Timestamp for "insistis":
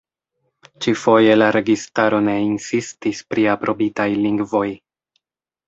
2.47-3.21